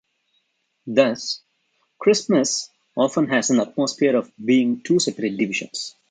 Thus, 0.87 1.41
"Christmas" 1.99 2.71
often 2.97 3.27
has 3.27 3.51
an 3.51 3.59
atmosphere 3.59 4.15
of 4.17 4.31
being 4.43 4.81
two 4.81 4.97
separate 4.99 5.37
divisions. 5.37 5.93